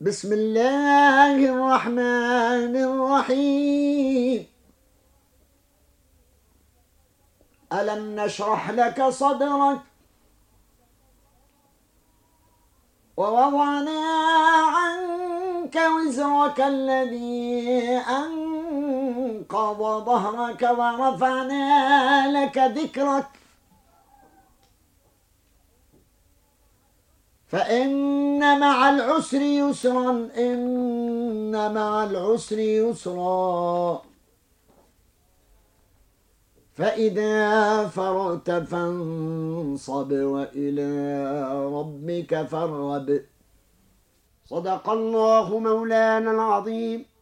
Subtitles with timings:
[0.00, 4.46] بسم الله الرحمن الرحيم.
[7.72, 9.80] ألم نشرح لك صدرك؟
[13.16, 14.00] ووضعنا
[14.76, 21.64] عنك وزرك الذي أنقض ظهرك ورفعنا
[22.36, 23.26] لك ذكرك.
[27.54, 34.02] فإن مع العسر يسرا إن مع العسر يسرا.
[36.74, 40.90] فإذا فرغت فانصب وإلى
[41.66, 43.20] ربك فارغب.
[44.44, 47.13] صدق الله مولانا العظيم.